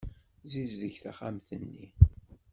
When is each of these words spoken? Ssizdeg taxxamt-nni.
Ssizdeg 0.43 0.95
taxxamt-nni. 1.03 1.87